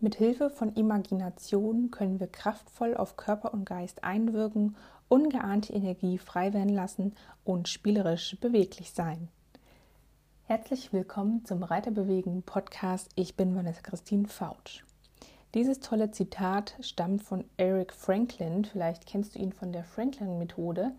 [0.00, 4.76] Mit Hilfe von Imagination können wir kraftvoll auf Körper und Geist einwirken,
[5.08, 7.14] ungeahnte Energie frei werden lassen
[7.44, 9.28] und spielerisch beweglich sein.
[10.44, 13.10] Herzlich willkommen zum Reiterbewegen Podcast.
[13.16, 14.82] Ich bin Vanessa Christine Fautsch.
[15.54, 18.64] Dieses tolle Zitat stammt von Eric Franklin.
[18.64, 20.92] Vielleicht kennst du ihn von der Franklin-Methode.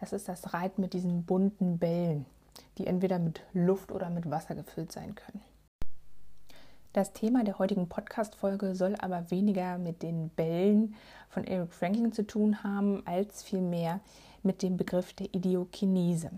[0.00, 2.24] Das ist das Reiten mit diesen bunten Bällen,
[2.78, 5.42] die entweder mit Luft oder mit Wasser gefüllt sein können.
[6.92, 10.94] Das Thema der heutigen Podcast-Folge soll aber weniger mit den Bällen
[11.28, 14.00] von Eric Franklin zu tun haben, als vielmehr
[14.42, 16.30] mit dem Begriff der Idiokinese.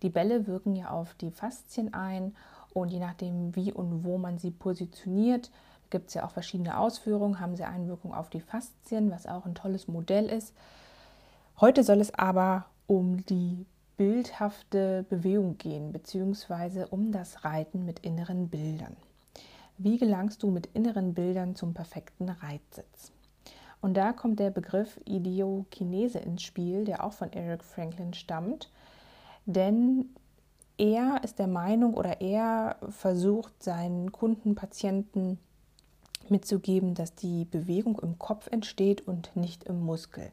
[0.00, 2.34] Die Bälle wirken ja auf die Faszien ein
[2.72, 5.50] und je nachdem, wie und wo man sie positioniert,
[5.90, 9.54] gibt es ja auch verschiedene Ausführungen, haben sie Einwirkung auf die Faszien, was auch ein
[9.54, 10.54] tolles Modell ist.
[11.60, 13.66] Heute soll es aber um die
[14.02, 18.96] bildhafte Bewegung gehen, beziehungsweise um das Reiten mit inneren Bildern.
[19.78, 23.12] Wie gelangst du mit inneren Bildern zum perfekten Reitsitz?
[23.80, 28.72] Und da kommt der Begriff Idiokinese ins Spiel, der auch von Eric Franklin stammt.
[29.46, 30.06] Denn
[30.78, 35.38] er ist der Meinung oder er versucht seinen Kunden, Patienten
[36.28, 40.32] mitzugeben, dass die Bewegung im Kopf entsteht und nicht im Muskel.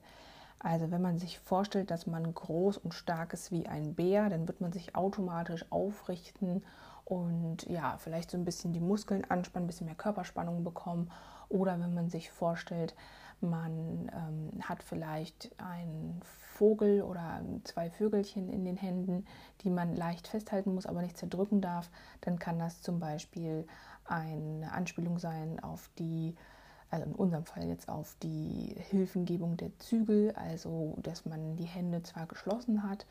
[0.60, 4.48] Also wenn man sich vorstellt, dass man groß und stark ist wie ein Bär, dann
[4.48, 6.64] wird man sich automatisch aufrichten
[7.06, 11.10] und ja, vielleicht so ein bisschen die Muskeln anspannen, ein bisschen mehr Körperspannung bekommen.
[11.48, 12.94] Oder wenn man sich vorstellt,
[13.42, 19.26] man ähm, hat vielleicht einen Vogel oder zwei Vögelchen in den Händen,
[19.62, 21.90] die man leicht festhalten muss, aber nicht zerdrücken darf,
[22.22, 23.66] dann kann das zum Beispiel
[24.06, 26.36] eine Anspielung sein auf die
[26.90, 32.02] also in unserem Fall jetzt auf die Hilfengebung der Zügel, also dass man die Hände
[32.04, 33.06] zwar geschlossen hat,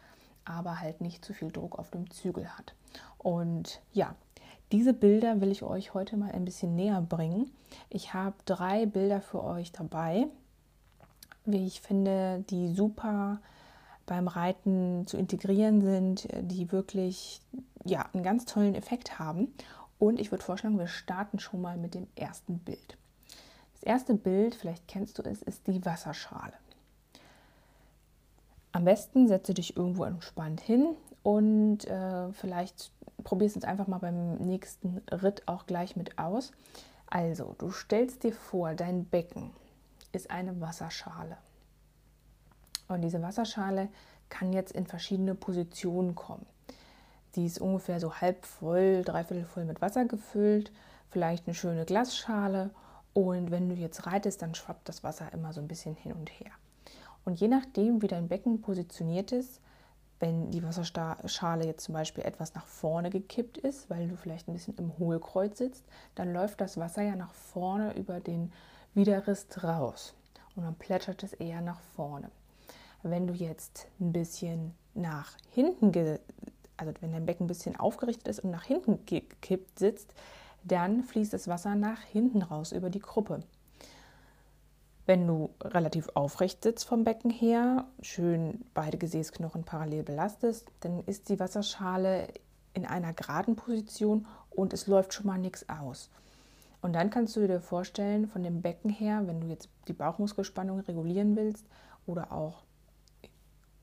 [0.45, 2.75] aber halt nicht zu viel Druck auf dem Zügel hat.
[3.19, 4.15] Und ja,
[4.73, 7.51] diese Bilder will ich euch heute mal ein bisschen näher bringen.
[7.89, 10.27] Ich habe drei Bilder für euch dabei,
[11.45, 13.41] wie ich finde, die super
[14.05, 17.41] beim Reiten zu integrieren sind, die wirklich
[17.85, 19.55] ja, einen ganz tollen Effekt haben.
[19.99, 22.97] Und ich würde vorschlagen, wir starten schon mal mit dem ersten Bild.
[23.81, 26.55] Das erste Bild, vielleicht kennst du es, ist die Wasserschale.
[28.73, 32.93] Am besten setze dich irgendwo entspannt hin und äh, vielleicht
[33.25, 36.53] probierst du es einfach mal beim nächsten Ritt auch gleich mit aus.
[37.07, 39.51] Also, du stellst dir vor, dein Becken
[40.13, 41.39] ist eine Wasserschale.
[42.89, 43.89] Und diese Wasserschale
[44.29, 46.47] kann jetzt in verschiedene Positionen kommen.
[47.35, 50.73] Die ist ungefähr so halb voll, dreiviertel voll mit Wasser gefüllt,
[51.11, 52.71] vielleicht eine schöne Glasschale
[53.19, 56.31] und wenn du jetzt reitest, dann schwappt das Wasser immer so ein bisschen hin und
[56.31, 56.53] her.
[57.25, 59.61] Und je nachdem, wie dein Becken positioniert ist,
[60.21, 64.53] wenn die Wasserschale jetzt zum Beispiel etwas nach vorne gekippt ist, weil du vielleicht ein
[64.53, 65.85] bisschen im Hohlkreuz sitzt,
[66.15, 68.53] dann läuft das Wasser ja nach vorne über den
[68.95, 70.15] Widerrist raus
[70.55, 72.31] und dann plätschert es eher nach vorne.
[73.03, 75.93] Wenn du jetzt ein bisschen nach hinten,
[76.77, 80.15] also wenn dein Becken ein bisschen aufgerichtet ist und nach hinten gekippt sitzt,
[80.65, 83.41] dann fließt das Wasser nach hinten raus über die Gruppe.
[85.07, 91.31] Wenn du relativ aufrecht sitzt vom Becken her, schön beide Gesäßknochen parallel belastest, dann ist
[91.31, 92.29] die Wasserschale
[92.75, 96.11] in einer geraden Position und es läuft schon mal nichts aus.
[96.83, 100.81] Und dann kannst du dir vorstellen, von dem Becken her, wenn du jetzt die Bauchmuskelspannung
[100.81, 101.67] regulieren willst
[102.07, 102.63] oder auch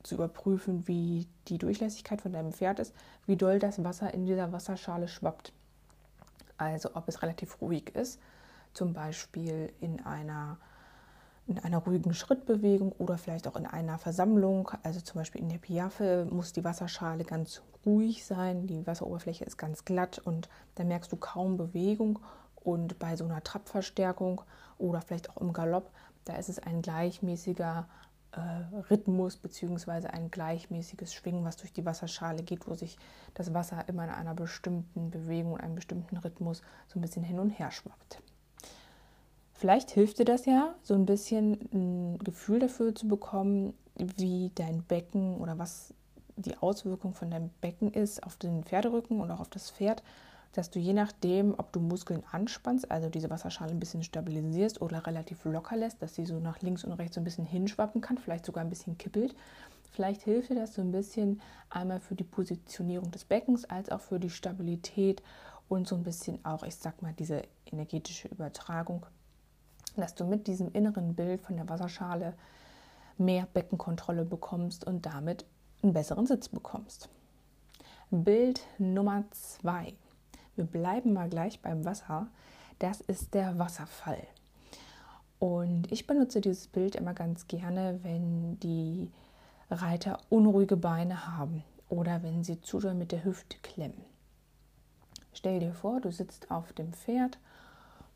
[0.04, 2.94] zu überprüfen, wie die Durchlässigkeit von deinem Pferd ist,
[3.26, 5.52] wie doll das Wasser in dieser Wasserschale schwappt
[6.58, 8.20] also ob es relativ ruhig ist,
[8.72, 10.58] zum Beispiel in einer,
[11.46, 15.58] in einer ruhigen Schrittbewegung oder vielleicht auch in einer Versammlung, also zum Beispiel in der
[15.58, 21.10] Piaffe muss die Wasserschale ganz ruhig sein, die Wasseroberfläche ist ganz glatt und da merkst
[21.12, 22.18] du kaum Bewegung.
[22.56, 24.42] Und bei so einer Trappverstärkung
[24.76, 25.92] oder vielleicht auch im Galopp,
[26.24, 27.86] da ist es ein gleichmäßiger
[28.90, 30.08] Rhythmus bzw.
[30.08, 32.98] ein gleichmäßiges Schwingen, was durch die Wasserschale geht, wo sich
[33.34, 37.50] das Wasser immer in einer bestimmten Bewegung, einem bestimmten Rhythmus so ein bisschen hin und
[37.50, 38.20] her schwappt.
[39.52, 44.82] Vielleicht hilft dir das ja, so ein bisschen ein Gefühl dafür zu bekommen, wie dein
[44.82, 45.94] Becken oder was
[46.36, 50.02] die Auswirkung von deinem Becken ist auf den Pferderücken und auch auf das Pferd,
[50.52, 55.06] dass du je nachdem, ob du Muskeln anspannst, also diese Wasserschale ein bisschen stabilisierst oder
[55.06, 58.18] relativ locker lässt, dass sie so nach links und rechts so ein bisschen hinschwappen kann,
[58.18, 59.34] vielleicht sogar ein bisschen kippelt.
[59.90, 61.40] Vielleicht hilft dir das so ein bisschen
[61.70, 65.22] einmal für die Positionierung des Beckens als auch für die Stabilität
[65.68, 69.06] und so ein bisschen auch, ich sag mal, diese energetische Übertragung,
[69.96, 72.34] dass du mit diesem inneren Bild von der Wasserschale
[73.18, 75.44] mehr Beckenkontrolle bekommst und damit
[75.82, 77.08] einen besseren Sitz bekommst.
[78.10, 79.94] Bild Nummer zwei.
[80.56, 82.28] Wir bleiben mal gleich beim Wasser.
[82.78, 84.26] Das ist der Wasserfall.
[85.38, 89.10] Und ich benutze dieses Bild immer ganz gerne, wenn die
[89.70, 94.04] Reiter unruhige Beine haben oder wenn sie zu doll mit der Hüfte klemmen.
[95.34, 97.38] Stell dir vor, du sitzt auf dem Pferd,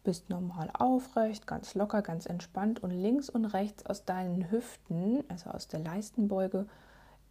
[0.03, 5.51] bist normal aufrecht, ganz locker, ganz entspannt und links und rechts aus deinen Hüften, also
[5.51, 6.67] aus der Leistenbeuge,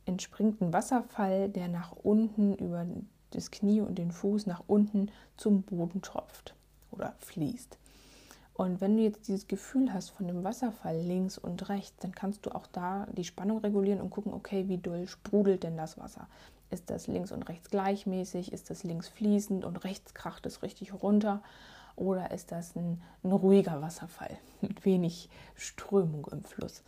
[0.06, 2.86] entspringt ein Wasserfall, der nach unten über
[3.32, 6.56] das Knie und den Fuß nach unten zum Boden tropft
[6.92, 7.78] oder fließt.
[8.54, 12.46] Und wenn du jetzt dieses Gefühl hast von dem Wasserfall links und rechts, dann kannst
[12.46, 16.28] du auch da die Spannung regulieren und gucken, okay, wie doll sprudelt denn das Wasser?
[16.70, 18.52] Ist das links und rechts gleichmäßig?
[18.52, 21.42] Ist das links fließend und rechts kracht es richtig runter?
[21.96, 26.84] Oder ist das ein, ein ruhiger Wasserfall mit wenig Strömung im Fluss?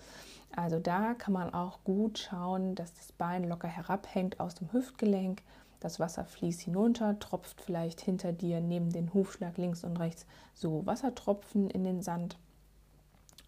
[0.54, 5.42] Also da kann man auch gut schauen, dass das Bein locker herabhängt aus dem Hüftgelenk
[5.82, 10.86] das Wasser fließt hinunter, tropft vielleicht hinter dir neben den Hufschlag links und rechts so
[10.86, 12.38] Wassertropfen in den Sand.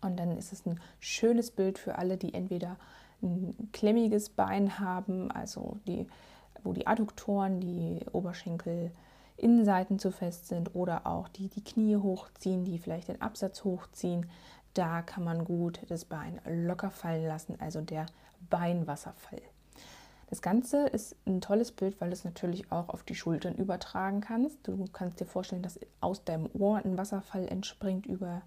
[0.01, 2.75] Und dann ist es ein schönes Bild für alle, die entweder
[3.21, 6.07] ein klemmiges Bein haben, also die,
[6.63, 8.91] wo die Adduktoren, die Oberschenkel
[9.37, 14.29] Innenseiten zu fest sind oder auch die die Knie hochziehen, die vielleicht den Absatz hochziehen.
[14.73, 18.07] Da kann man gut das Bein locker fallen lassen, also der
[18.49, 19.41] Beinwasserfall.
[20.33, 24.19] Das Ganze ist ein tolles Bild, weil du es natürlich auch auf die Schultern übertragen
[24.19, 24.67] kannst.
[24.67, 28.41] Du kannst dir vorstellen, dass aus deinem Ohr ein Wasserfall entspringt über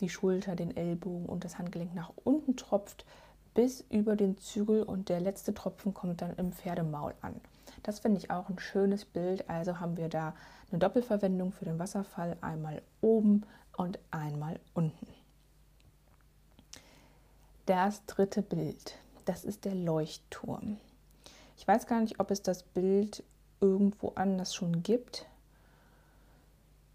[0.00, 3.04] die Schulter, den Ellbogen und das Handgelenk nach unten tropft
[3.54, 7.40] bis über den Zügel und der letzte Tropfen kommt dann im Pferdemaul an.
[7.82, 9.50] Das finde ich auch ein schönes Bild.
[9.50, 10.32] Also haben wir da
[10.70, 13.44] eine Doppelverwendung für den Wasserfall, einmal oben
[13.76, 15.08] und einmal unten.
[17.64, 18.94] Das dritte Bild,
[19.24, 20.78] das ist der Leuchtturm.
[21.56, 23.24] Ich weiß gar nicht, ob es das Bild
[23.60, 25.26] irgendwo anders schon gibt.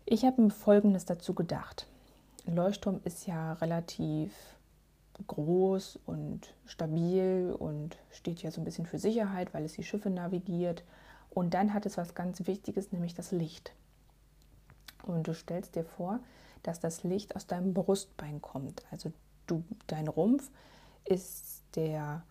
[0.06, 1.88] Ich habe mir Folgendes dazu gedacht.
[2.46, 4.34] Ein Leuchtturm ist ja relativ
[5.28, 10.10] groß und stabil und steht ja so ein bisschen für Sicherheit, weil es die Schiffe
[10.10, 10.84] navigiert.
[11.30, 13.74] Und dann hat es was ganz Wichtiges, nämlich das Licht.
[15.04, 16.19] Und du stellst dir vor,
[16.63, 18.84] dass das Licht aus deinem Brustbein kommt.
[18.92, 19.12] Also
[19.48, 20.52] du, dein Rumpf
[21.06, 22.24] ist der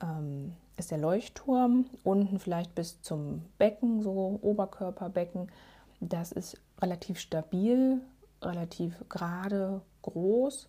[0.00, 5.50] ähm, ist der Leuchtturm, unten vielleicht bis zum Becken, so Oberkörperbecken.
[6.00, 8.00] Das ist relativ stabil,
[8.42, 10.68] relativ gerade, groß.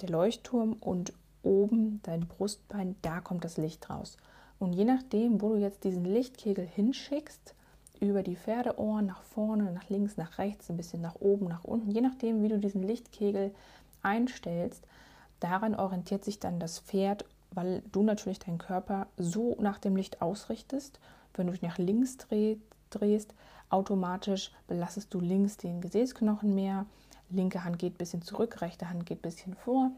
[0.00, 1.12] Der Leuchtturm und
[1.42, 4.16] oben dein Brustbein, da kommt das Licht raus.
[4.58, 7.54] Und je nachdem, wo du jetzt diesen Lichtkegel hinschickst,
[8.00, 11.90] über die Pferdeohren nach vorne, nach links, nach rechts, ein bisschen nach oben, nach unten,
[11.90, 13.54] je nachdem, wie du diesen Lichtkegel
[14.02, 14.84] einstellst,
[15.38, 20.22] daran orientiert sich dann das Pferd weil du natürlich deinen Körper so nach dem Licht
[20.22, 21.00] ausrichtest.
[21.34, 22.18] Wenn du dich nach links
[22.90, 23.34] drehst,
[23.70, 26.86] automatisch belastest du links den Gesäßknochen mehr.
[27.30, 29.90] Linke Hand geht ein bisschen zurück, rechte Hand geht ein bisschen vor.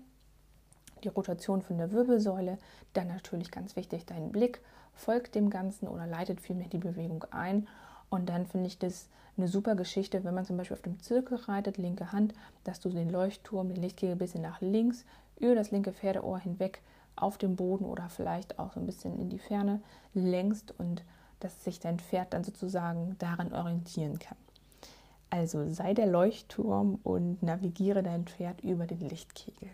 [1.02, 2.58] Die Rotation von der Wirbelsäule,
[2.92, 4.60] dann natürlich ganz wichtig, dein Blick
[4.94, 7.66] folgt dem Ganzen oder leitet vielmehr die Bewegung ein.
[8.08, 11.36] Und dann finde ich das eine super Geschichte, wenn man zum Beispiel auf dem Zirkel
[11.36, 15.04] reitet, linke Hand, dass du den Leuchtturm, den Lichtkegel ein bisschen nach links
[15.38, 16.80] über das linke Pferdeohr hinweg
[17.16, 19.80] auf dem Boden oder vielleicht auch so ein bisschen in die Ferne
[20.14, 21.04] längst und
[21.40, 24.38] dass sich dein Pferd dann sozusagen daran orientieren kann.
[25.30, 29.68] Also sei der Leuchtturm und navigiere dein Pferd über den Lichtkegel.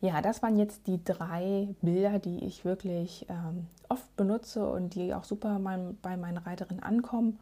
[0.00, 5.14] Ja, das waren jetzt die drei Bilder, die ich wirklich ähm, oft benutze und die
[5.14, 7.38] auch super mein, bei meinen Reiterinnen ankommen.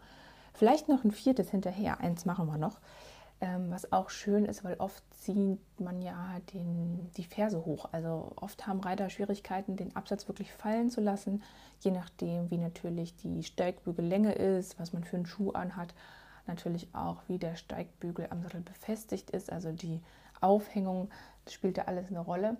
[0.55, 2.79] Vielleicht noch ein viertes hinterher, eins machen wir noch.
[3.43, 7.89] Ähm, was auch schön ist, weil oft zieht man ja den, die Ferse hoch.
[7.91, 11.43] Also oft haben Reiter Schwierigkeiten, den Absatz wirklich fallen zu lassen,
[11.81, 15.93] je nachdem, wie natürlich die Steigbügellänge ist, was man für einen Schuh anhat.
[16.47, 19.51] Natürlich auch, wie der Steigbügel am Sattel befestigt ist.
[19.51, 20.01] Also die
[20.41, 21.11] Aufhängung
[21.49, 22.57] spielt da alles eine Rolle.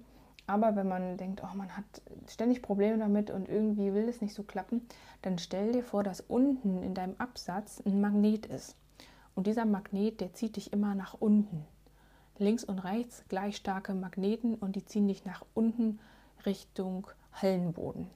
[0.49, 1.85] Aber wenn man denkt, oh, man hat
[2.29, 4.89] ständig Probleme damit und irgendwie will es nicht so klappen,
[5.23, 8.77] dann stell dir vor, dass unten in deinem Absatz ein Magnet ist.
[9.35, 11.65] Und dieser Magnet, der zieht dich immer nach unten.
[12.39, 16.01] Links und rechts gleich starke Magneten und die ziehen dich nach unten
[16.45, 18.09] Richtung Hallenboden.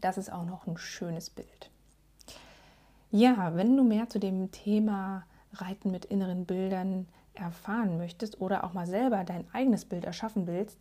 [0.00, 1.70] Das ist auch noch ein schönes Bild.
[3.10, 8.72] Ja, wenn du mehr zu dem Thema Reiten mit inneren Bildern erfahren möchtest oder auch
[8.72, 10.80] mal selber dein eigenes Bild erschaffen willst,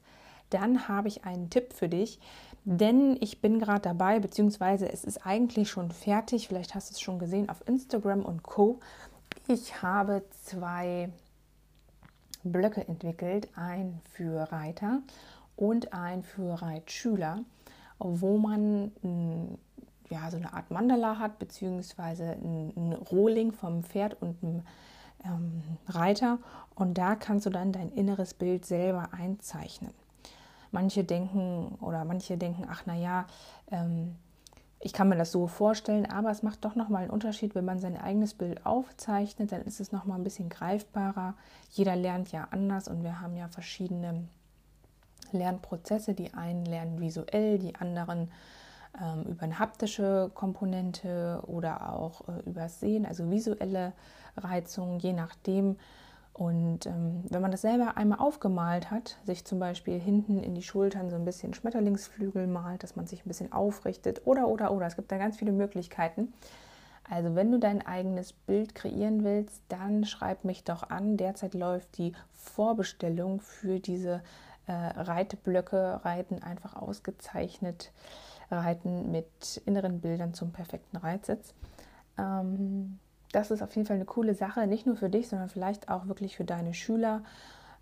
[0.49, 2.19] dann habe ich einen Tipp für dich,
[2.63, 7.01] denn ich bin gerade dabei, beziehungsweise es ist eigentlich schon fertig, vielleicht hast du es
[7.01, 8.79] schon gesehen auf Instagram und Co.
[9.47, 11.09] Ich habe zwei
[12.43, 15.01] Blöcke entwickelt, ein für Reiter
[15.55, 17.39] und ein für Reitschüler,
[17.99, 18.91] wo man
[20.09, 24.61] ja, so eine Art Mandala hat, beziehungsweise ein Rohling vom Pferd und einem
[25.25, 26.39] ähm, Reiter.
[26.75, 29.91] Und da kannst du dann dein inneres Bild selber einzeichnen.
[30.71, 33.25] Manche denken oder manche denken, ach naja,
[33.71, 34.15] ähm,
[34.85, 37.79] ich kann mir das so vorstellen, aber es macht doch nochmal einen Unterschied, wenn man
[37.79, 41.35] sein eigenes Bild aufzeichnet, dann ist es nochmal ein bisschen greifbarer.
[41.71, 44.25] Jeder lernt ja anders und wir haben ja verschiedene
[45.31, 46.13] Lernprozesse.
[46.13, 48.29] Die einen lernen visuell, die anderen
[49.01, 53.93] ähm, über eine haptische Komponente oder auch äh, über Sehen, also visuelle
[54.35, 55.77] Reizungen, je nachdem,
[56.33, 60.63] und ähm, wenn man das selber einmal aufgemalt hat, sich zum Beispiel hinten in die
[60.63, 64.87] Schultern so ein bisschen Schmetterlingsflügel malt, dass man sich ein bisschen aufrichtet oder, oder, oder.
[64.87, 66.33] Es gibt da ganz viele Möglichkeiten.
[67.07, 71.17] Also wenn du dein eigenes Bild kreieren willst, dann schreib mich doch an.
[71.17, 74.23] Derzeit läuft die Vorbestellung für diese
[74.65, 77.91] äh, Reitblöcke, Reiten einfach ausgezeichnet,
[78.49, 81.53] Reiten mit inneren Bildern zum perfekten Reitsitz.
[82.17, 82.99] Ähm,
[83.33, 86.07] das ist auf jeden Fall eine coole Sache, nicht nur für dich, sondern vielleicht auch
[86.07, 87.23] wirklich für deine Schüler.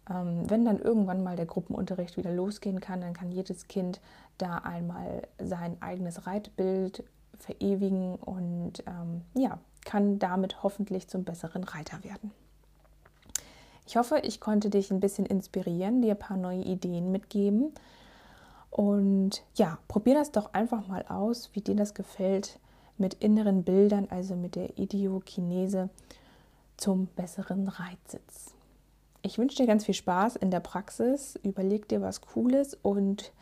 [0.09, 4.01] Ähm, wenn dann irgendwann mal der Gruppenunterricht wieder losgehen kann, dann kann jedes Kind
[4.37, 7.03] da einmal sein eigenes Reitbild
[7.37, 12.31] verewigen und ähm, ja, kann damit hoffentlich zum besseren Reiter werden.
[13.85, 17.73] Ich hoffe, ich konnte dich ein bisschen inspirieren, dir ein paar neue Ideen mitgeben.
[18.69, 22.57] Und ja, probier das doch einfach mal aus, wie dir das gefällt
[23.01, 25.89] mit inneren Bildern, also mit der Idiokinese,
[26.77, 28.55] zum besseren Reitsitz.
[29.23, 31.37] Ich wünsche dir ganz viel Spaß in der Praxis.
[31.43, 33.33] Überleg dir was Cooles und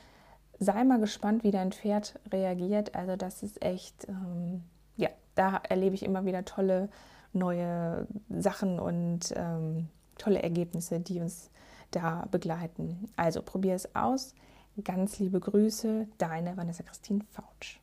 [0.60, 2.96] sei mal gespannt, wie dein Pferd reagiert.
[2.96, 4.64] Also, das ist echt, ähm,
[4.98, 6.90] ja, da erlebe ich immer wieder tolle
[7.32, 9.88] neue Sachen und ähm,
[10.18, 11.50] tolle Ergebnisse, die uns
[11.92, 13.10] da begleiten.
[13.16, 14.34] Also, probier es aus.
[14.84, 17.80] Ganz liebe Grüße, deine Vanessa Christine Fautsch.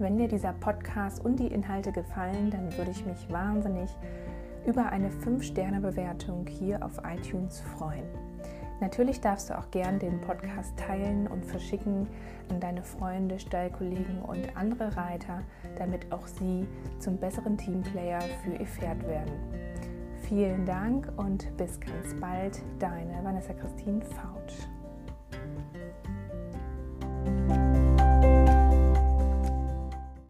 [0.00, 3.90] Wenn dir dieser Podcast und die Inhalte gefallen, dann würde ich mich wahnsinnig
[4.64, 8.06] über eine 5-Sterne-Bewertung hier auf iTunes freuen.
[8.80, 12.08] Natürlich darfst du auch gern den Podcast teilen und verschicken
[12.48, 15.42] an deine Freunde, Stallkollegen und andere Reiter,
[15.76, 16.66] damit auch sie
[16.98, 19.34] zum besseren Teamplayer für ihr Pferd werden.
[20.22, 24.66] Vielen Dank und bis ganz bald, deine Vanessa Christine Fautsch.